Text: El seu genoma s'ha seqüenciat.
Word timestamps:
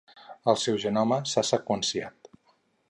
El 0.53 0.57
seu 0.61 0.79
genoma 0.85 1.21
s'ha 1.33 1.45
seqüenciat. 1.51 2.33